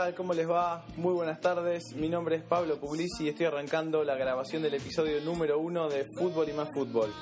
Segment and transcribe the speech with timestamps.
[0.00, 0.14] Tal?
[0.14, 0.82] ¿Cómo les va?
[0.96, 1.94] Muy buenas tardes.
[1.94, 6.06] Mi nombre es Pablo Puglisi y estoy arrancando la grabación del episodio número uno de
[6.18, 7.12] Fútbol y más Fútbol.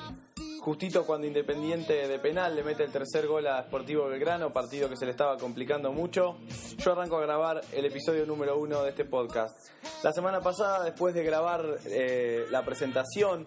[0.61, 4.95] Justito cuando Independiente de penal le mete el tercer gol a Sportivo Belgrano, partido que
[4.95, 6.37] se le estaba complicando mucho,
[6.77, 9.57] yo arranco a grabar el episodio número uno de este podcast.
[10.01, 13.45] La semana pasada, después de grabar eh, la presentación,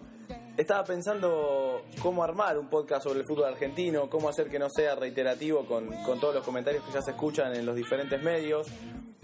[0.57, 4.93] estaba pensando cómo armar un podcast sobre el fútbol argentino, cómo hacer que no sea
[4.93, 8.67] reiterativo con, con todos los comentarios que ya se escuchan en los diferentes medios.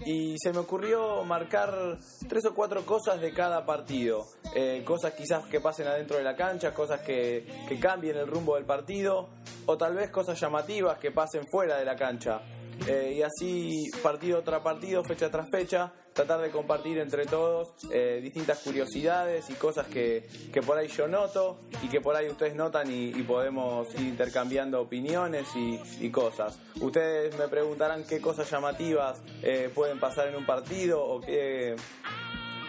[0.05, 4.25] Y se me ocurrió marcar tres o cuatro cosas de cada partido.
[4.55, 8.55] Eh, cosas quizás que pasen adentro de la cancha, cosas que, que cambien el rumbo
[8.55, 9.29] del partido,
[9.65, 12.41] o tal vez cosas llamativas que pasen fuera de la cancha.
[12.87, 15.91] Eh, y así partido tras partido, fecha tras fecha,
[16.25, 21.07] tratar de compartir entre todos eh, distintas curiosidades y cosas que, que, por ahí yo
[21.07, 26.59] noto y que por ahí ustedes notan y, podemos ir intercambiando opiniones y, cosas.
[26.81, 31.77] Ustedes me preguntarán qué cosas llamativas eh, pueden pasar en un partido o qué,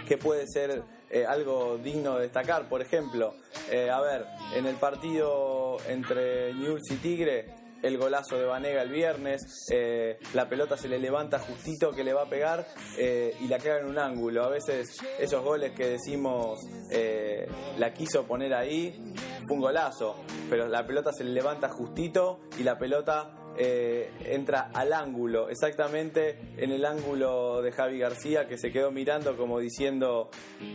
[0.07, 2.69] qué puede ser eh, algo digno de destacar.
[2.69, 3.35] Por ejemplo,
[3.71, 9.67] a ver, en el partido entre Newell's y Tigre, el golazo de Vanega el viernes,
[9.71, 12.67] eh, la pelota se le levanta justito que le va a pegar
[12.99, 14.45] eh, y la queda en un ángulo.
[14.45, 19.15] A veces esos goles que decimos eh, la quiso poner ahí,
[19.47, 20.17] fue un golazo,
[20.49, 26.39] pero la pelota se le levanta justito y la pelota eh, entra al ángulo, exactamente
[26.57, 30.31] en el ángulo de Javi García que se quedó mirando como diciendo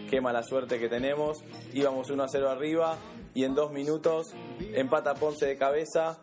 [0.08, 1.44] qué mala suerte que tenemos.
[1.74, 3.00] Íbamos 1 a 0 arriba
[3.34, 4.36] y en dos minutos
[4.76, 6.20] empata Ponce de cabeza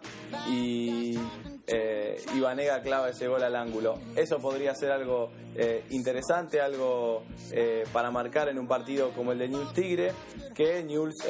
[0.48, 1.18] y
[1.66, 3.98] eh, Ibanega clava ese gol al ángulo.
[4.16, 9.38] Eso podría ser algo eh, interesante, algo eh, para marcar en un partido como el
[9.38, 10.12] de Newell's Tigre,
[10.54, 11.24] que Newell's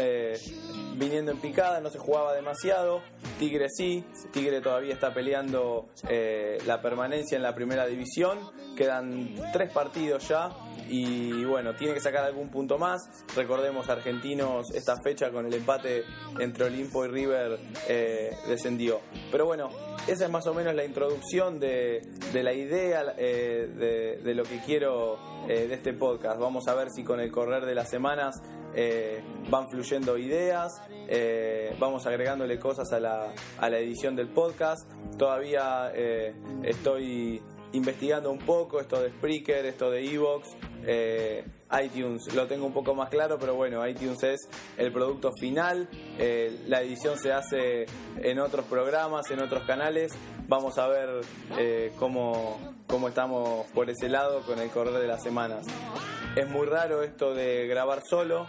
[0.97, 3.03] viniendo en picada no se jugaba demasiado,
[3.39, 5.89] Tigre sí, Tigre todavía está peleando
[6.67, 8.39] la permanencia en la primera división,
[8.77, 10.51] quedan tres partidos ya
[10.89, 13.03] y bueno, tiene que sacar algún punto más.
[13.35, 16.05] Recordemos, Argentinos esta fecha con el empate
[16.39, 19.01] entre Olimpo y River eh, descendió.
[19.31, 19.69] Pero bueno,
[20.07, 25.19] esa es más o menos la introducción de, la idea eh, de, lo que quiero
[25.49, 26.39] eh, de este podcast.
[26.39, 28.43] Vamos a ver si con el correr de las semanas
[29.51, 30.81] van fluyendo ideas,
[31.79, 34.91] vamos agregándole cosas a la, a la edición del podcast.
[35.19, 35.93] Todavía
[36.63, 41.45] estoy investigando un poco esto de Spreaker, esto de Evox, eh,
[41.83, 45.89] iTunes lo tengo un poco más claro, pero bueno, iTunes es el producto final,
[46.19, 47.87] eh, la edición se hace
[48.19, 50.13] en otros programas, en otros canales,
[50.49, 51.09] vamos a ver
[51.59, 55.67] eh, cómo, cómo estamos por ese lado con el correr de las semanas.
[56.37, 58.47] Es muy raro esto de grabar solo,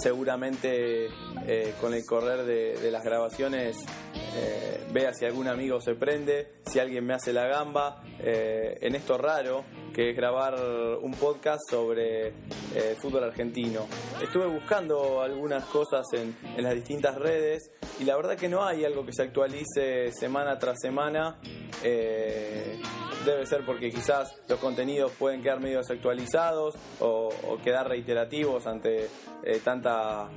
[0.00, 1.08] seguramente
[1.80, 3.76] con el correr de, de las grabaciones
[4.92, 9.64] vea si algún amigo se prende, si alguien me hace la gamba, en esto raro
[10.00, 10.54] que es grabar
[11.02, 13.86] un podcast sobre eh, fútbol argentino.
[14.22, 19.04] Estuve buscando algunas cosas en, las distintas redes y la verdad que no hay algo
[19.04, 21.38] que se actualice semana tras semana.
[21.82, 27.28] debe ser porque quizás los contenidos pueden quedar medio desactualizados o,
[27.62, 29.06] quedar reiterativos ante
[29.62, 30.30] tanta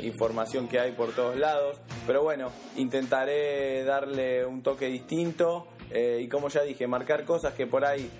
[0.00, 1.80] información que hay por todos lados.
[2.06, 7.52] Pero bueno, intentar intentaré darle un toque distinto eh, y como ya dije, marcar cosas
[7.54, 8.10] que por ahí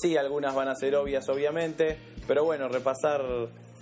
[0.00, 3.22] sí, algunas van a ser obvias obviamente, pero bueno, repasar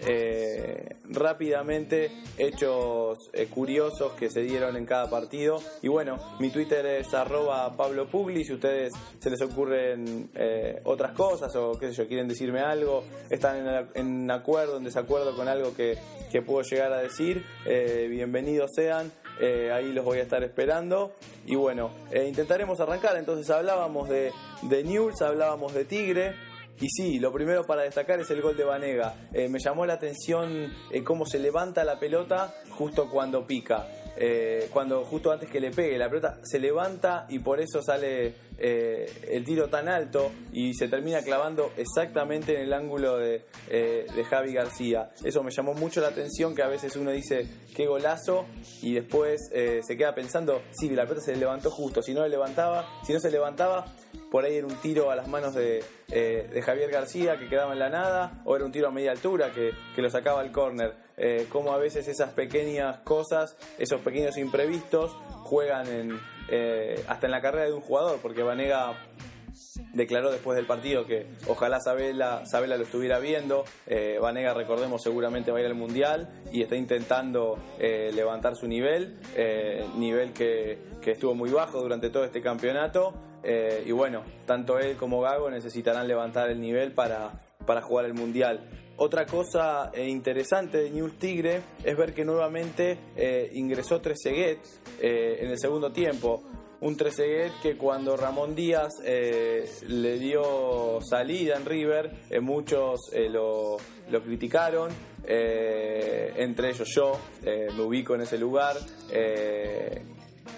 [0.02, 5.60] eh, rápidamente hechos eh, curiosos que se dieron en cada partido.
[5.82, 11.12] Y bueno, mi Twitter es arroba Pablo Pugli, si ustedes se les ocurren eh, otras
[11.12, 15.48] cosas o qué sé yo, quieren decirme algo, están en, en acuerdo, en desacuerdo con
[15.48, 15.98] algo que,
[16.32, 17.44] que puedo llegar a decir,
[18.08, 19.12] bienvenidos sean.
[19.40, 21.12] Eh, ahí los voy a estar esperando.
[21.46, 23.16] Y bueno, eh, intentaremos arrancar.
[23.16, 24.32] Entonces hablábamos de,
[24.62, 26.34] de News, hablábamos de Tigre.
[26.80, 29.14] Y sí, lo primero para destacar es el gol de Vanega.
[29.32, 30.72] Eh, me llamó la atención
[31.04, 33.86] cómo se levanta la pelota justo cuando pica.
[34.22, 38.34] Eh, cuando justo antes que le pegue la pelota se levanta y por eso sale
[38.58, 44.06] eh, el tiro tan alto y se termina clavando exactamente en el ángulo de, eh,
[44.14, 45.10] de, Javi García.
[45.24, 48.44] Eso me llamó mucho la atención que a veces uno dice qué golazo
[48.82, 52.86] y después se queda pensando, sí, la pelota se levantó justo, si no le levantaba,
[53.06, 53.86] si no se levantaba
[54.30, 57.78] por ahí era un tiro a las manos de, eh, Javier García que quedaba en
[57.78, 60.94] la nada, o era un tiro a media altura que, lo sacaba al córner.
[61.18, 67.32] Eh, como a veces esas pequeñas cosas, esos pequeños imprevistos, juegan en, eh, hasta en
[67.32, 68.94] la carrera de un jugador, porque Vanega
[69.92, 73.64] declaró después del partido que ojalá Sabela, Sabela lo estuviera viendo.
[73.86, 79.18] Eh, Vanega, recordemos, seguramente va a ir al Mundial y está intentando levantar su nivel,
[79.98, 83.12] nivel que, que, estuvo muy bajo durante todo este campeonato.
[83.42, 88.60] Y bueno, tanto él como Gago necesitarán levantar el nivel para, para jugar el Mundial.
[88.96, 92.98] Otra cosa interesante de News Tigre es ver que nuevamente
[93.54, 94.58] ingresó Trezeguet
[95.00, 96.42] en el segundo tiempo
[96.80, 103.28] un Trezeguet que cuando Ramón Díaz eh, le dio salida en River, eh, muchos eh,
[103.28, 103.76] lo,
[104.10, 104.90] lo, criticaron,
[105.26, 108.76] entre ellos yo, me ubico en ese lugar.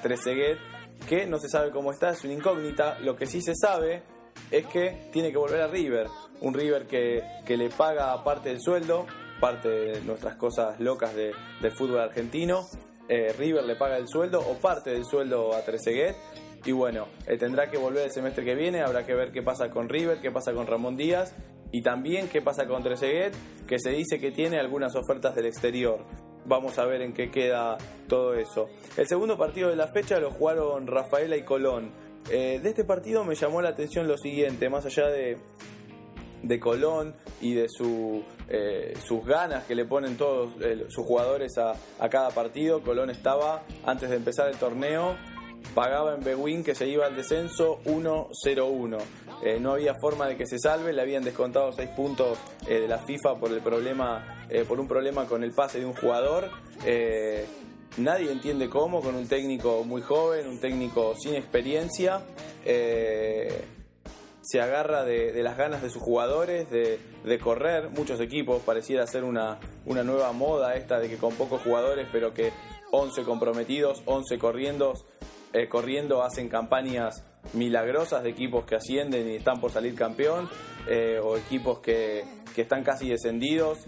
[0.02, 0.58] Trezeguet,
[1.02, 2.98] que no se sabe cómo está, es una incógnita.
[3.00, 4.02] Lo que sí se sabe
[4.50, 6.06] es que tiene que volver a River,
[6.40, 9.06] un River que, que le paga parte del sueldo,
[9.42, 11.32] parte de nuestras cosas locas de,
[11.72, 12.66] fútbol argentino,
[13.08, 16.14] eh, River le paga el sueldo o parte del sueldo a Trezeguet.
[16.64, 19.68] Y bueno, eh, tendrá que volver el semestre que viene, habrá que ver qué pasa
[19.68, 21.34] con River, qué pasa con Ramón Díaz
[21.72, 23.34] y también qué pasa con Trezeguet,
[23.66, 26.04] que se dice que tiene algunas ofertas del exterior.
[26.44, 27.78] Vamos a ver en qué queda
[28.08, 28.68] todo eso.
[28.96, 31.92] El segundo partido de la fecha lo jugaron Rafaela y Colón.
[32.30, 35.38] Eh, de este partido me llamó la atención lo siguiente, más allá de,
[36.42, 41.56] de Colón y de su, eh, sus ganas que le ponen todos eh, sus jugadores
[41.58, 41.74] a,
[42.08, 42.82] cada partido.
[42.82, 45.16] Colón estaba, antes de empezar el torneo,
[45.74, 48.98] pagaba en Bewin que se iba al descenso 1-0-1.
[49.42, 52.98] Eh, no había forma de que se salve, le habían descontado 6 puntos de la
[52.98, 56.48] FIFA por, el problema, por un problema con el pase de un jugador.
[57.96, 62.22] nadie entiende cómo, con un técnico muy joven, un técnico sin experiencia
[64.42, 67.90] se agarra de, las ganas de sus jugadores, de, correr.
[67.90, 72.34] Muchos equipos pareciera ser una, una nueva moda esta de que con pocos jugadores, pero
[72.34, 72.52] que
[72.90, 74.94] 11 comprometidos, 11 corriendo,
[75.52, 80.48] eh, corriendo hacen campañas milagrosas de equipos que ascienden y están por salir campeón,
[80.88, 83.78] eh, o equipos que, que están casi descendidos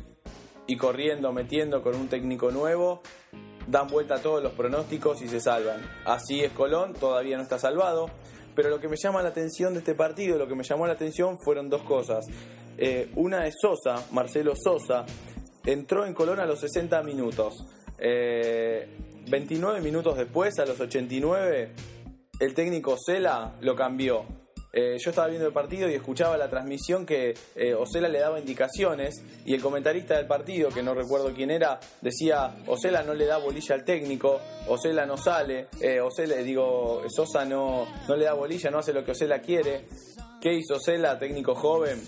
[0.66, 3.02] y corriendo, metiendo con un técnico nuevo,
[3.66, 5.80] dan vuelta a todos los pronósticos y se salvan.
[6.04, 8.10] Así es Colón, todavía no está salvado.
[8.54, 10.92] Pero lo que me llama la atención de este partido, lo que me llamó la
[10.92, 12.24] atención fueron dos cosas.
[12.78, 15.04] Eh, una es Sosa, Marcelo Sosa,
[15.64, 17.54] entró en Colón a los 60 minutos.
[19.26, 21.70] 29 eh, minutos después, a los 89,
[22.40, 24.24] el técnico Cela lo cambió
[24.76, 28.40] eh, yo estaba viendo el partido y escuchaba la transmisión que eh, Osela le daba
[28.40, 33.24] indicaciones y el comentarista del partido, que no recuerdo quién era, decía, Osela no le
[33.24, 38.32] da bolilla al técnico, Osela no sale, eh, Osela, digo, Sosa no, no le da
[38.32, 39.84] bolilla, no hace lo que Osela quiere.
[40.40, 42.02] ¿Qué hizo Osela, técnico joven?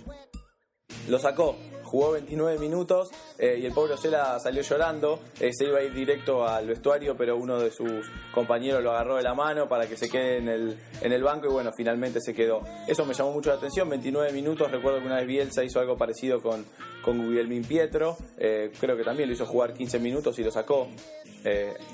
[1.09, 1.57] Lo sacó,
[1.87, 5.21] jugó 29 minutos eh, y el pobre Ocela salió llorando.
[5.41, 9.17] Eh, se iba a ir directo al vestuario, pero uno de sus compañeros lo agarró
[9.17, 12.21] de la mano para que se quede en el, en el banco y bueno, finalmente
[12.21, 12.61] se quedó.
[12.87, 14.71] Eso me llamó mucho la atención, 29 minutos.
[14.71, 16.65] Recuerdo que una vez Bielsa hizo algo parecido con,
[17.03, 18.17] con Guglielmin Pietro.
[18.37, 20.89] Eh, creo que también lo hizo jugar 15 minutos y lo sacó.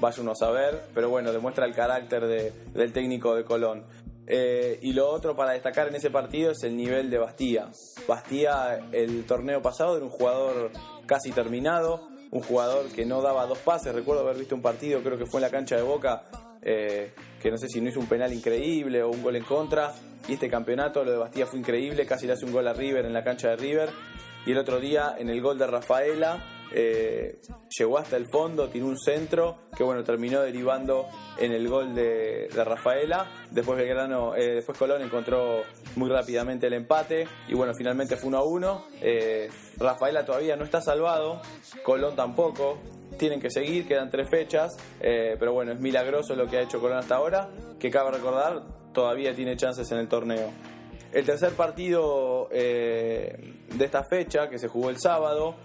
[0.00, 3.84] vaya uno a saber, pero bueno, demuestra el carácter del técnico de Colón.
[4.26, 7.70] Eh, y lo otro para destacar en ese partido es el nivel de Bastía.
[8.06, 10.70] Bastía el torneo pasado era un jugador
[11.06, 13.94] casi terminado, un jugador que no daba dos pases.
[13.94, 16.24] Recuerdo haber visto un partido, creo que fue en la cancha de Boca,
[16.62, 19.92] eh, que no sé si no hizo un penal increíble o un gol en contra.
[20.28, 23.04] Y este campeonato, lo de Bastía fue increíble, casi le hace un gol a River
[23.04, 23.90] en la cancha de River.
[24.46, 27.40] Y el otro día, en el gol de Rafaela, eh,
[27.78, 31.06] llegó hasta el fondo, tiró un centro que bueno terminó derivando
[31.38, 33.26] en el gol de, Rafaela.
[33.50, 35.62] Después Belgrano, eh, después Colón encontró
[35.96, 38.84] muy rápidamente el empate y bueno finalmente fue 1 a 1.
[39.02, 41.40] Eh, Rafaela todavía no está salvado,
[41.82, 42.78] Colón tampoco.
[43.18, 46.96] Tienen que seguir, quedan tres fechas, pero bueno, es milagroso lo que ha hecho Colón
[46.96, 48.62] hasta ahora, que cabe recordar,
[48.94, 50.50] todavía tiene chances en el torneo.
[51.12, 55.56] El tercer partido de esta fecha, que se jugó el sábado,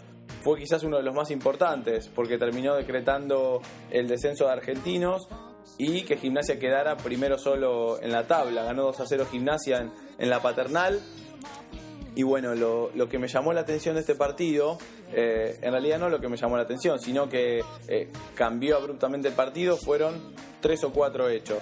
[0.47, 3.61] fue quizás uno de los más importantes porque terminó decretando
[3.91, 5.27] el descenso de argentinos
[5.77, 8.63] y que Gimnasia quedara primero solo en la tabla.
[8.63, 11.01] Ganó 2 a 0 Gimnasia en, la paternal.
[12.15, 14.77] Y bueno, lo, que me llamó la atención de este partido,
[15.11, 19.27] eh, en realidad no lo que me llamó la atención, sino que eh, cambió abruptamente
[19.27, 21.61] el partido, fueron tres o cuatro hechos.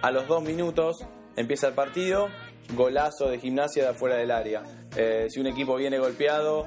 [0.00, 1.04] A los dos minutos
[1.36, 2.28] empieza el partido,
[2.74, 4.62] golazo de gimnasia de afuera del área.
[4.96, 6.64] Eh, si un equipo viene golpeado,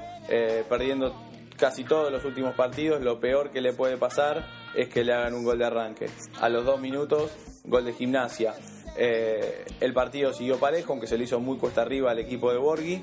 [0.68, 1.14] perdiendo
[1.56, 5.34] casi todos los últimos partidos, lo peor que le puede pasar es que le hagan
[5.34, 6.06] un gol de arranque.
[6.40, 7.32] A los dos minutos,
[7.64, 8.54] gol de gimnasia.
[8.96, 13.02] el partido siguió parejo, aunque se le hizo muy cuesta arriba al equipo de Borghi.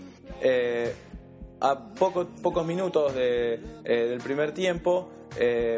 [1.62, 5.10] a pocos minutos del primer tiempo,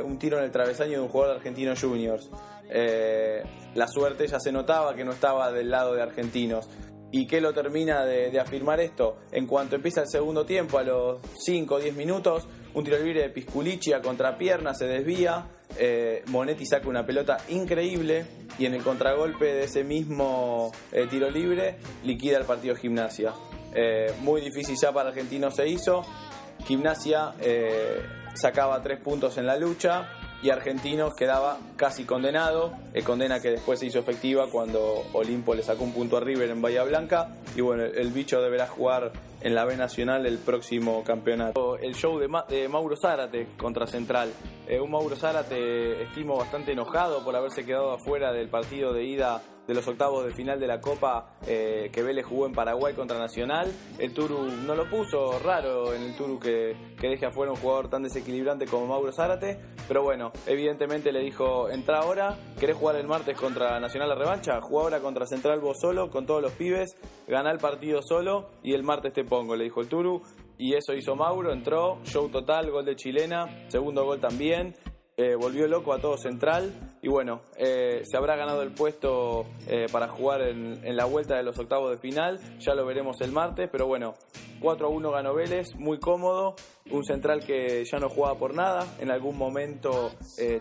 [0.03, 2.29] un tiro en el travesaño de un jugador de Argentinos Juniors.
[3.74, 6.70] la suerte ya se notaba que no estaba del lado de argentinos.
[7.12, 9.20] ¿Y qué lo termina de, afirmar esto?
[9.32, 13.22] En cuanto empieza el segundo tiempo, a los 5 o 10 minutos, un tiro libre
[13.22, 15.48] de Pisculici a contrapierna se desvía.
[15.77, 18.25] Eh, Monetti saca una pelota increíble
[18.60, 23.34] y en el contragolpe de ese mismo eh, tiro libre liquida el partido Gimnasia.
[23.74, 26.05] Eh, muy difícil ya para Argentino se hizo.
[26.65, 27.34] Gimnasia
[28.34, 30.10] sacaba tres puntos en la lucha
[30.45, 35.63] y Argentinos quedaba casi condenado, eh, condena que después se hizo efectiva cuando Olimpo le
[35.63, 39.11] sacó un punto a River en Bahía Blanca y bueno, el bicho deberá jugar
[39.41, 41.79] en la B Nacional el próximo campeonato.
[41.79, 44.31] El show de, Mauro Zárate contra Central.
[44.67, 49.41] Eh, un Mauro Zárate estimo bastante enojado por haberse quedado afuera del partido de ida
[49.67, 53.17] de los octavos de final de la Copa eh, que Vélez jugó en Paraguay contra
[53.17, 53.72] Nacional.
[53.98, 57.89] El Turu no lo puso, raro en el Turu que, que deje afuera un jugador
[57.89, 63.07] tan desequilibrante como Mauro Zárate, pero bueno, evidentemente le dijo, entra ahora, ¿querés jugar el
[63.07, 64.60] martes contra Nacional la revancha?
[64.62, 66.95] Juega ahora contra Central vos solo, con todos los pibes,
[67.27, 70.22] gana el partido solo y el martes te pongo, le dijo el Turu.
[70.57, 74.74] Y eso hizo Mauro, entró, show total, gol de chilena, segundo gol también,
[75.17, 79.86] eh, volvió loco a todo Central y bueno, eh, se habrá ganado el puesto eh,
[79.89, 83.69] para jugar en, la vuelta de los octavos de final, ya lo veremos el martes,
[83.72, 84.15] pero bueno,
[84.60, 86.55] 4 a 1 ganó Vélez, muy cómodo,
[86.91, 90.12] un Central que ya no jugaba por nada, en algún momento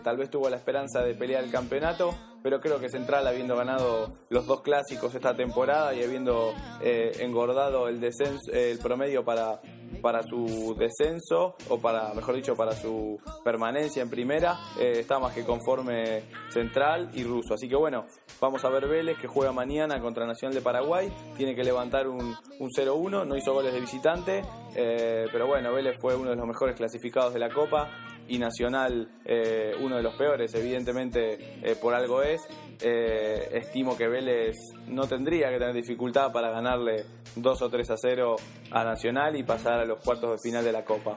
[0.03, 4.13] tal vez tuvo la esperanza de pelear el campeonato, pero creo que Central habiendo ganado
[4.29, 9.59] los dos clásicos esta temporada y habiendo engordado el descenso, el promedio para
[10.01, 15.33] para su descenso o para, mejor dicho, para su permanencia en primera, eh, está más
[15.33, 17.53] que conforme Central y Ruso.
[17.53, 18.05] Así que bueno,
[18.39, 22.35] vamos a ver Vélez que juega mañana contra Nacional de Paraguay, tiene que levantar un,
[22.59, 24.43] un 0-1, no hizo goles de visitante,
[24.75, 27.89] eh, pero bueno, Vélez fue uno de los mejores clasificados de la Copa
[28.27, 32.41] y Nacional eh, uno de los peores, evidentemente por algo es.
[32.79, 37.05] estimo que Vélez no tendría que tener dificultad para ganarle
[37.35, 38.35] 2 o 3 a 0
[38.71, 41.15] a Nacional y pasar a los cuartos de final de la Copa.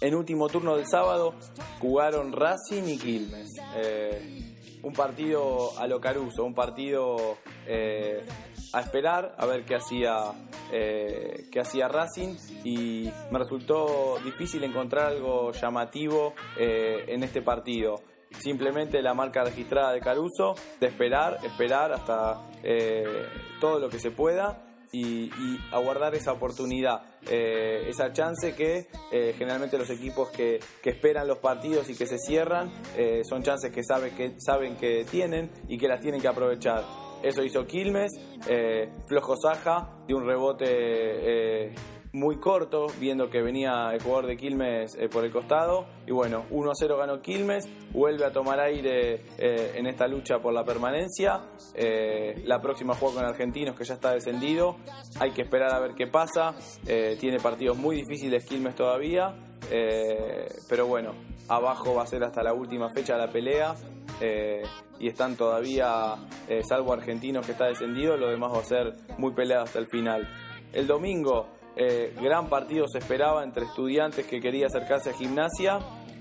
[0.00, 1.34] En último turno del sábado
[1.78, 3.50] jugaron Racing y Quilmes.
[3.76, 4.49] Eh,
[4.82, 8.24] un partido a lo Caruso, un partido eh,
[8.72, 10.32] a esperar a ver qué hacía,
[10.72, 12.36] eh, qué hacía Racing.
[12.64, 18.02] Y me resultó difícil encontrar algo llamativo en este partido.
[18.38, 22.40] Simplemente la marca registrada de Caruso, de esperar, esperar hasta
[23.60, 25.30] todo lo que se pueda y,
[25.72, 31.88] aguardar esa oportunidad, eh, esa chance que eh, generalmente los equipos que, esperan los partidos
[31.88, 35.86] y que se cierran eh, son chances que, sabe, que saben que tienen y que
[35.86, 36.84] las tienen que aprovechar.
[37.22, 38.10] Eso hizo Quilmes,
[39.06, 41.74] flojo Saja de un rebote
[42.12, 45.86] muy corto, viendo que venía el jugador de Quilmes eh, por el costado.
[46.06, 50.52] Y bueno, 1 0 ganó Quilmes, vuelve a tomar aire eh, en esta lucha por
[50.52, 51.40] la permanencia.
[51.74, 54.76] Eh, la próxima juega con Argentinos, que ya está descendido.
[55.20, 56.54] Hay que esperar a ver qué pasa.
[56.84, 59.34] tiene partidos muy difíciles Quilmes todavía.
[60.68, 61.12] pero bueno,
[61.48, 63.74] abajo va a ser hasta la última fecha la pelea.
[64.98, 66.16] y están todavía,
[66.68, 70.28] salvo Argentinos que está descendido, lo demás va a ser muy peleado hasta el final.
[70.72, 75.78] El domingo eh, gran partido se esperaba entre estudiantes que quería acercarse a gimnasia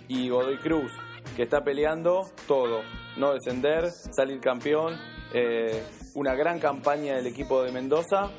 [0.07, 0.89] y Godoy Cruz,
[1.35, 2.79] que está peleando todo,
[3.17, 4.95] no descender, salir campeón,
[5.33, 5.83] eh,
[6.15, 8.29] una gran campaña del equipo de Mendoza,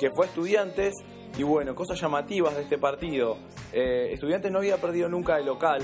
[0.00, 0.94] que fue estudiantes,
[1.38, 3.38] y bueno, cosas llamativas de este partido.
[3.72, 5.80] Eh, estudiantes no había perdido nunca de local,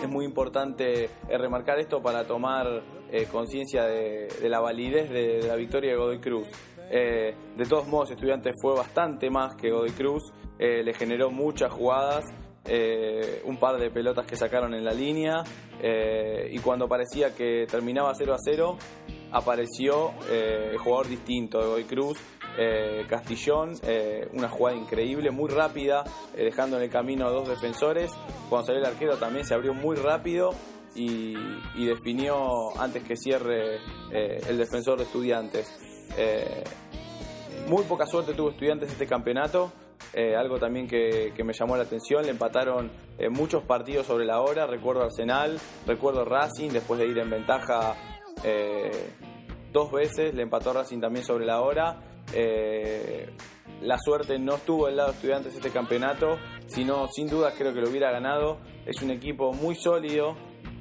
[0.00, 2.84] es muy importante remarcar esto para tomar
[3.32, 6.46] conciencia de, la validez de, de la victoria de Godoy Cruz.
[6.90, 11.72] Eh, de todos modos, Estudiantes fue bastante más que Godoy Cruz, eh, le generó muchas
[11.72, 12.24] jugadas,
[12.64, 15.44] eh, un par de pelotas que sacaron en la línea
[16.50, 18.78] y cuando parecía que terminaba 0 a 0,
[19.30, 22.18] apareció el jugador distinto de Godoy Cruz,
[23.06, 23.74] Castillón,
[24.32, 26.02] una jugada increíble, muy rápida,
[26.34, 28.10] dejando en el camino a dos defensores.
[28.48, 30.50] Cuando salió el arquero también se abrió muy rápido
[30.94, 31.34] y,
[31.74, 32.48] y definió
[32.80, 33.78] antes que cierre
[34.10, 35.70] el defensor de estudiantes.
[36.16, 36.64] Eh,
[37.68, 39.72] muy poca suerte tuvo estudiantes este campeonato.
[40.12, 44.40] Eh, algo también que, me llamó la atención, le empataron eh, muchos partidos sobre la
[44.40, 47.96] hora, recuerdo Arsenal, recuerdo Racing, después de ir en ventaja
[49.72, 52.00] dos veces, le empató Racing también sobre la hora.
[53.82, 57.80] la suerte no estuvo del lado de estudiantes este campeonato, sino sin duda creo que
[57.80, 58.58] lo hubiera ganado.
[58.86, 60.36] Es un equipo muy sólido,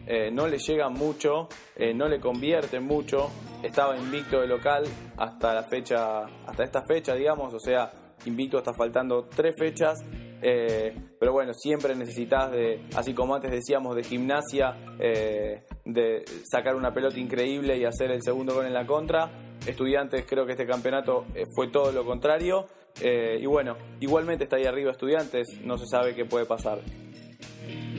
[0.08, 3.32] eh, no le llega mucho, eh, no le convierte mucho,
[3.64, 4.84] estaba invicto de local
[5.18, 7.92] hasta la fecha, hasta esta fecha, digamos, o sea,
[8.26, 10.04] invicto está faltando tres fechas,
[10.42, 16.94] eh, pero bueno, siempre necesitas de, así como antes decíamos, de gimnasia, de sacar una
[16.94, 19.32] pelota increíble y hacer el segundo gol en la contra.
[19.66, 22.68] Estudiantes creo que este campeonato fue todo lo contrario.
[23.02, 26.80] y bueno, igualmente está ahí arriba Estudiantes, no se sabe qué puede pasar.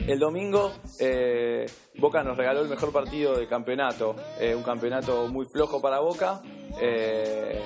[0.07, 0.71] El domingo
[1.01, 1.65] eh,
[1.97, 6.41] Boca nos regaló el mejor partido del campeonato, eh, un campeonato muy flojo para Boca,
[6.81, 7.61] eh,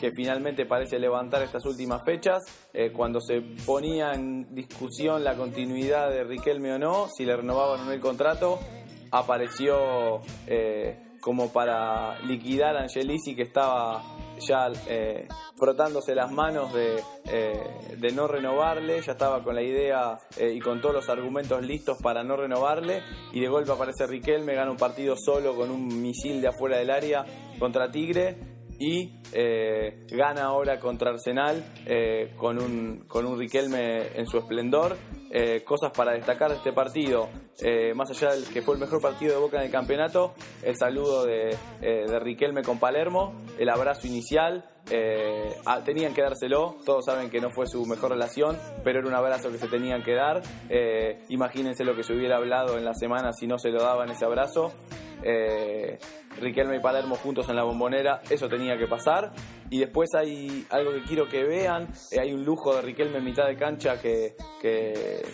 [0.00, 2.42] que finalmente parece levantar estas últimas fechas,
[2.92, 7.84] cuando se ponía en discusión la continuidad de Riquelme o no, si le renovaban o
[7.84, 8.58] no el contrato,
[9.12, 10.20] apareció
[11.20, 14.02] como para liquidar a Angelisi que estaba
[14.40, 20.18] ya eh, frotándose las manos de, eh, de, no renovarle, ya estaba con la idea
[20.36, 23.02] eh, y con todos los argumentos listos para no renovarle.
[23.32, 26.90] Y de golpe aparece Riquelme, gana un partido solo con un misil de afuera del
[26.90, 27.24] área
[27.58, 28.54] contra Tigre.
[28.76, 29.22] Y
[30.10, 31.64] gana ahora contra Arsenal
[32.36, 34.96] con, un, con un Riquelme en su esplendor.
[35.64, 37.28] Cosas para destacar de este partido,
[37.94, 41.24] más allá del que fue el mejor partido de Boca en el campeonato, el saludo
[41.24, 44.70] de, de Riquelme con Palermo, el abrazo inicial.
[44.90, 49.14] Eh, tenían que dárselo, todos saben que no fue su mejor relación, pero era un
[49.14, 50.42] abrazo que se tenían que dar.
[50.68, 54.10] Eh, imagínense lo que se hubiera hablado en la semana si no se lo daban
[54.10, 54.72] ese abrazo.
[55.24, 55.98] Eh,
[56.40, 59.32] Riquelme y Palermo juntos en la bombonera, eso tenía que pasar.
[59.70, 63.24] Y después hay algo que quiero que vean, eh, hay un lujo de Riquelme en
[63.24, 64.34] mitad de cancha que,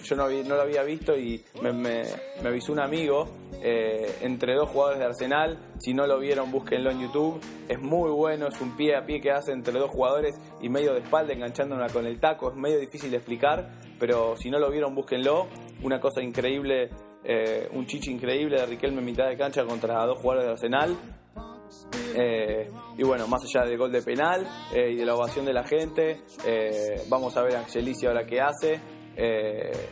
[0.04, 2.04] yo no, lo había visto y me, me,
[2.44, 3.28] avisó un amigo
[3.62, 5.58] eh, entre dos jugadores de Arsenal.
[5.78, 7.40] Si no lo vieron, búsquenlo en YouTube.
[7.68, 10.92] Es muy bueno, es un pie a pie que hace entre dos jugadores y medio
[10.92, 12.50] de espalda enganchándola con el taco.
[12.50, 15.48] Es medio difícil de explicar, pero si no lo vieron, búsquenlo.
[15.82, 16.90] Una cosa increíble
[17.22, 20.96] eh, un chichi increíble de Riquelme en mitad de cancha contra dos jugadores de Arsenal.
[22.14, 25.52] Eh, y bueno, más allá del gol de penal eh, y de la ovación de
[25.52, 26.22] la gente,
[27.08, 28.80] vamos a ver a Angelici ahora qué hace.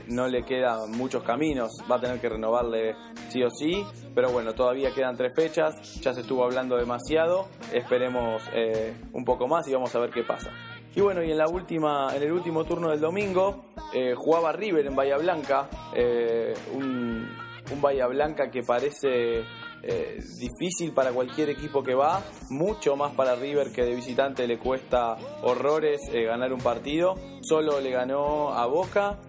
[0.09, 2.95] no le quedan muchos caminos, va a tener que renovarle
[3.29, 8.43] sí o sí, pero bueno, todavía quedan tres fechas, ya se estuvo hablando demasiado, esperemos
[9.13, 10.51] un poco más y vamos a ver qué pasa.
[10.99, 14.85] Y bueno, y en, la última, en el último turno del domingo eh, jugaba River
[14.85, 17.25] en Bahía Blanca, eh, un,
[17.81, 19.45] Bahía Blanca que parece
[19.85, 24.59] eh, difícil para cualquier equipo que va, mucho más para River que de visitante le
[24.59, 29.21] cuesta horrores ganar un partido, solo le ganó a Boca,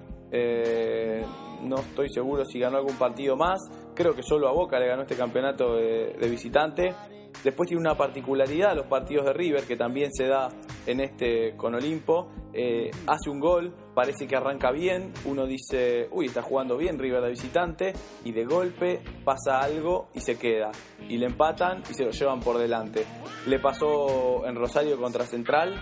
[1.62, 3.62] no estoy seguro si ganó algún partido más,
[3.94, 6.96] creo que solo a Boca le ganó este campeonato de visitante.
[7.44, 10.50] Después tiene una particularidad los partidos de River, que también se da
[10.86, 12.30] en este con Olimpo.
[12.52, 17.22] Eh, hace un gol, parece que arranca bien, uno dice, uy, está jugando bien River
[17.22, 17.94] de visitante,
[18.26, 20.72] y de golpe pasa algo y se queda.
[21.08, 23.06] Y le empatan y se lo llevan por delante.
[23.48, 25.80] Le pasó en Rosario contra Central,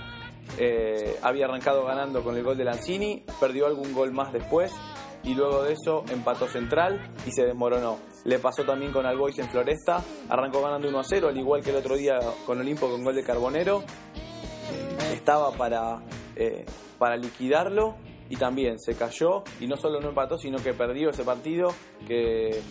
[0.58, 4.72] eh, había arrancado ganando con el gol de Lanzini, perdió algún gol más después
[5.24, 7.98] y luego de eso empató Central y se desmoronó.
[8.28, 11.70] Le pasó también con Albois en Floresta, arrancó ganando 1 a 0, al igual que
[11.70, 13.86] el otro día con Olimpo con gol de Carbonero.
[15.14, 16.02] Estaba para,
[16.36, 16.66] eh,
[17.00, 17.96] para liquidarlo
[18.30, 21.74] y también se cayó y no solo no empató, sino que perdió ese partido
[22.06, 22.62] que eh,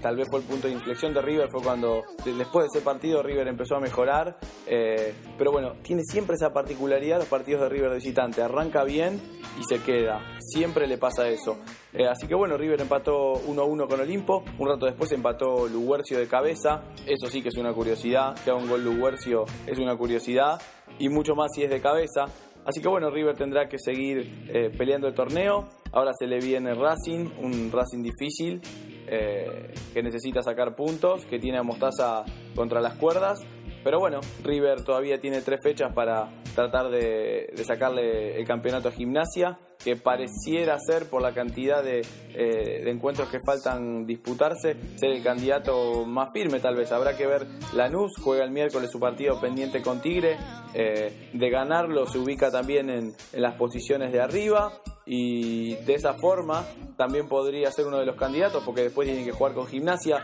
[0.00, 3.22] tal vez fue el punto de inflexión de River, fue cuando después de ese partido
[3.22, 7.94] River empezó a mejorar, eh, pero bueno, tiene siempre esa particularidad los partidos de River
[7.94, 9.20] visitante, arranca bien
[9.60, 11.58] y se queda, siempre le pasa eso.
[11.92, 16.26] Eh, así que bueno, River empató 1-1 con Olimpo, un rato después empató Luguercio de
[16.26, 20.60] cabeza, eso sí que es una curiosidad, que haga un gol Luguercio es una curiosidad,
[20.98, 22.26] y mucho más si es de cabeza.
[22.64, 25.68] Así que bueno, River tendrá que seguir eh, peleando el torneo.
[25.92, 28.60] Ahora se le viene Racing, un Racing difícil
[29.08, 33.40] eh, que necesita sacar puntos, que tiene a Mostaza contra las cuerdas.
[33.84, 39.58] Pero bueno, River todavía tiene tres fechas para tratar de, sacarle el campeonato a gimnasia,
[39.78, 42.00] que pareciera ser, por la cantidad de,
[42.34, 46.90] eh, de, encuentros que faltan disputarse, ser el candidato más firme tal vez.
[46.90, 50.36] Habrá que ver Lanús, juega el miércoles su partido pendiente con Tigre,
[50.74, 54.72] eh, de ganarlo se ubica también en las posiciones de arriba
[55.06, 56.66] y de esa forma
[56.96, 60.22] también podría ser uno de los candidatos porque después tienen que jugar con gimnasia.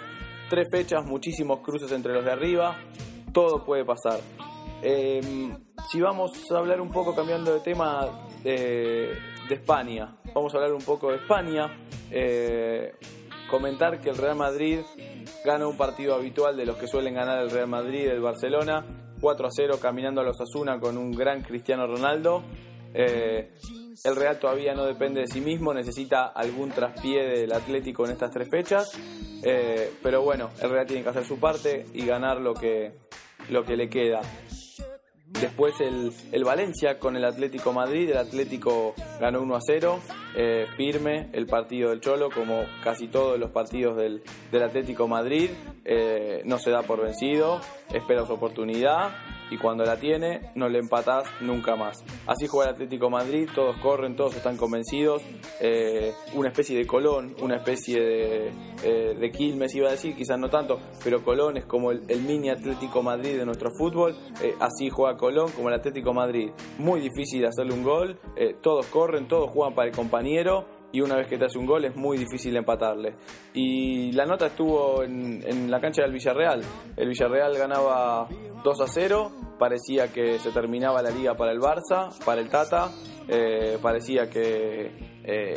[0.51, 2.77] Tres fechas, muchísimos cruces entre los de arriba
[3.33, 4.21] todo puede pasar.
[4.83, 5.57] Em,
[5.91, 10.83] si vamos a hablar un poco cambiando de tema de, España, vamos a hablar un
[10.83, 11.67] poco de España,
[12.11, 12.95] eh,
[13.51, 14.79] comentar que el Real Madrid
[15.45, 19.47] gana un partido habitual de los que suelen ganar el Real Madrid, el Barcelona, 4
[19.47, 22.43] a 0 caminando a los Asuna con un gran Cristiano Ronaldo.
[22.95, 23.53] Eh,
[24.05, 28.31] El Real todavía no depende de sí mismo, necesita algún traspié del Atlético en estas
[28.31, 28.91] tres fechas.
[29.43, 32.93] Eh, pero bueno, el Real tiene que hacer su parte y ganar lo que,
[33.51, 34.21] lo que le queda.
[35.27, 38.11] Después el, el, Valencia con el Atlético Madrid.
[38.11, 40.01] El Atlético ganó 1 a 0.
[40.37, 45.51] Eh, firme el partido del Cholo, como casi todos los partidos del, del Atlético Madrid.
[45.85, 47.61] Eh, no se da por vencido,
[47.93, 49.13] espera su oportunidad
[49.53, 52.03] y cuando la tiene no le empatás nunca más.
[52.27, 55.23] Así juega el Atlético Madrid, todos corren, todos están convencidos,
[55.61, 60.39] eh, una especie de Colón, una especie de, eh, de Quilmes iba a decir, quizás
[60.39, 64.89] no tanto, pero Colón es como el, mini Atlético Madrid de nuestro fútbol, eh, así
[64.89, 66.51] juega Colón como el Atlético Madrid.
[66.79, 68.19] Muy difícil hacerle un gol,
[68.63, 71.85] todos corren, todos juegan para el compañero y una vez que te hace un gol
[71.87, 73.15] es muy difícil empatarle.
[73.55, 76.63] Y la nota estuvo en, la cancha del Villarreal.
[76.97, 78.29] El Villarreal ganaba
[78.63, 82.91] 2 a 0, parecía que se terminaba la liga para el Barça, para el Tata,
[83.27, 84.91] eh, parecía que
[85.25, 85.55] eh,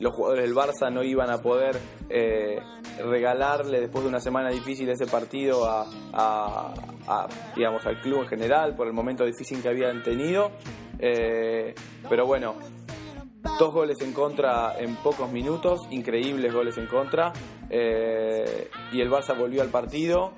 [0.00, 1.76] los jugadores del Barça no iban a poder
[2.08, 2.60] eh,
[3.04, 6.74] regalarle después de una semana difícil ese partido a,
[7.56, 10.52] digamos, al club en general por el momento difícil que habían tenido.
[10.98, 12.54] pero bueno,
[13.58, 17.32] Dos goles en contra en pocos minutos, increíbles goles en contra.
[17.70, 20.32] Eh, y el Barça volvió al partido.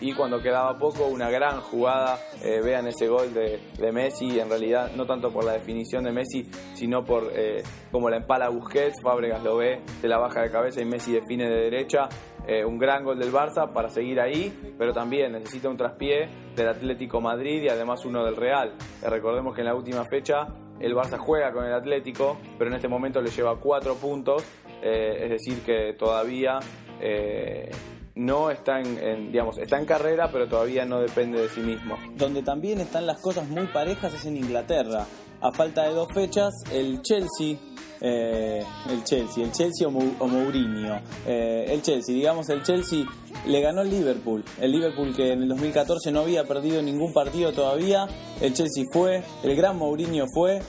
[0.00, 2.18] Y cuando quedaba poco, una gran jugada.
[2.42, 4.38] Eh, vean ese gol de, Messi.
[4.38, 8.48] En realidad, no tanto por la definición de Messi, sino por eh, como la empala
[8.48, 9.02] Busquets.
[9.02, 12.08] Fábregas lo ve, se la baja de cabeza y Messi define de derecha.
[12.46, 16.68] Eh, un gran gol del Barça para seguir ahí, pero también necesita un traspié del
[16.68, 18.74] Atlético Madrid y además uno del Real.
[19.02, 20.46] recordemos que en la última fecha
[20.80, 24.42] el Barça juega con el Atlético, pero en este momento le lleva cuatro puntos,
[24.82, 26.58] eh, es decir que todavía
[27.00, 27.70] eh,
[28.14, 31.96] no está en, en, digamos, está en carrera, pero todavía no depende de sí mismo.
[32.16, 35.06] Donde también están las cosas muy parejas es en Inglaterra.
[35.42, 37.56] A falta de dos fechas, el Chelsea
[38.00, 41.00] eh, el Chelsea, el Chelsea o, Mourinho.
[41.26, 43.04] Eh, el Chelsea, digamos, el Chelsea
[43.46, 44.44] le ganó el Liverpool.
[44.60, 48.06] El Liverpool que en el 2014 no había perdido ningún partido todavía.
[48.40, 50.60] El Chelsea fue, el gran Mourinho fue.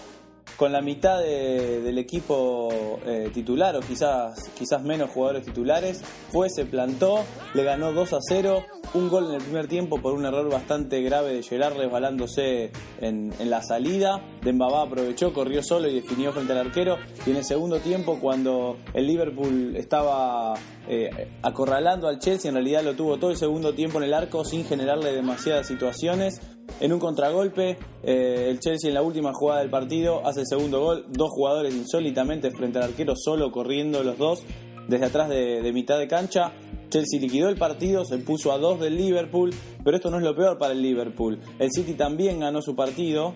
[0.61, 2.69] Con la mitad de, del equipo
[3.03, 7.23] eh, titular o quizás, quizás menos jugadores titulares, fue, se plantó,
[7.55, 11.01] le ganó 2 a 0, un gol en el primer tiempo por un error bastante
[11.01, 14.21] grave de Gerard resbalándose en, en la salida.
[14.43, 16.97] Dembabá aprovechó, corrió solo y definió frente al arquero.
[17.25, 20.53] Y en el segundo tiempo, cuando el Liverpool estaba
[20.87, 21.09] eh,
[21.41, 24.63] acorralando al Chelsea, en realidad lo tuvo todo el segundo tiempo en el arco sin
[24.65, 26.39] generarle demasiadas situaciones.
[26.81, 30.81] En un contragolpe, eh, el Chelsea en la última jugada del partido hace el segundo
[30.81, 34.43] gol, dos jugadores insólitamente frente al arquero solo corriendo los dos
[34.87, 36.53] desde atrás de, de mitad de cancha.
[36.89, 39.51] Chelsea liquidó el partido, se puso a dos del Liverpool,
[39.83, 41.39] pero esto no es lo peor para el Liverpool.
[41.59, 43.35] El City también ganó su partido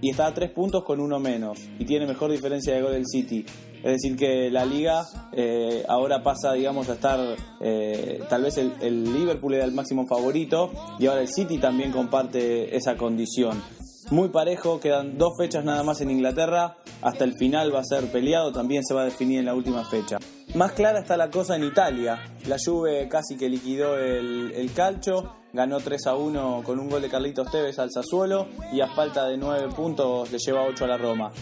[0.00, 3.04] y está a tres puntos con uno menos y tiene mejor diferencia de gol del
[3.06, 3.44] City.
[3.82, 7.20] Es decir, que la liga eh, ahora pasa, digamos, a estar,
[7.60, 12.76] eh, tal vez el, Liverpool era el máximo favorito y ahora el City también comparte
[12.76, 13.62] esa condición.
[14.10, 18.10] Muy parejo, quedan dos fechas nada más en Inglaterra, hasta el final va a ser
[18.12, 20.18] peleado, también se va a definir en la última fecha.
[20.54, 25.34] Más clara está la cosa en Italia, la Juve casi que liquidó el, el calcio,
[25.52, 29.26] ganó 3 a 1 con un gol de Carlitos Tevez al Sassuolo y a falta
[29.26, 31.32] de 9 puntos le lleva 8 a la Roma.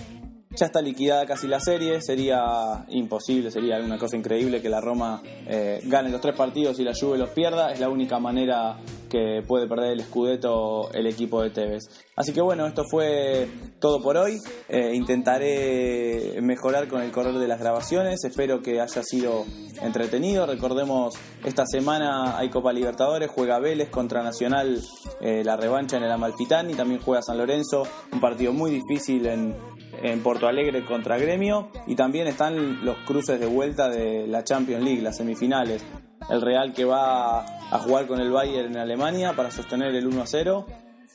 [0.57, 5.21] Ya está liquidada casi la serie, sería imposible, sería una cosa increíble que la Roma
[5.49, 8.79] eh, gane los tres partidos y la Juve los pierda, es la única manera
[9.11, 11.83] que puede perder el Scudetto el equipo de Tevez.
[12.14, 13.49] Así que bueno, esto fue
[13.81, 14.38] todo por hoy,
[14.69, 19.45] eh, intentaré mejorar con el correr de las grabaciones, espero que haya sido
[19.83, 21.14] entretenido, recordemos
[21.45, 24.81] esta semana hay Copa Libertadores, juega Vélez contra Nacional
[25.21, 29.57] eh, la revancha en el Amalfitani, también juega San Lorenzo, un partido muy difícil en,
[30.05, 34.85] en Porto Alegre contra Gremio y también están los cruces de vuelta de la Champions
[34.85, 35.83] League, las semifinales.
[36.29, 40.23] El Real que va a jugar con el Bayern en Alemania para sostener el 1
[40.23, 40.67] a 0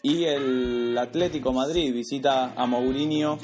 [0.01, 3.37] y el Atlético Madrid visita a Mourinho.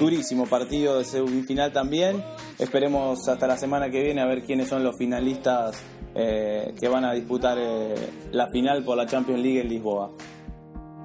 [0.00, 2.22] Durísimo partido de semifinal también.
[2.58, 5.80] Esperemos hasta la semana que viene a ver quiénes son los finalistas
[6.16, 7.94] eh, que van a disputar eh,
[8.32, 10.10] la final por la Champions League en Lisboa.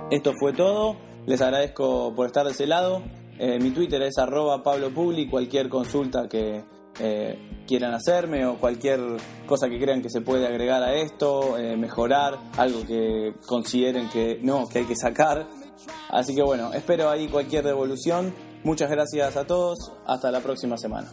[0.09, 0.95] Esto fue todo.
[1.27, 3.03] Les agradezco por estar de ese lado.
[3.37, 6.63] Eh, mi Twitter es arroba Pablo Publi, cualquier consulta que
[6.99, 8.99] eh, quieran hacerme o cualquier
[9.45, 14.39] cosa que crean que se puede agregar a esto, eh, mejorar, algo que consideren que
[14.41, 15.47] no, que hay que sacar.
[16.09, 18.33] Así que bueno, espero ahí cualquier devolución.
[18.63, 21.11] Muchas gracias a todos, hasta la próxima semana.